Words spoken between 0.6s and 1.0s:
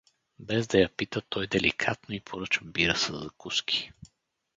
да я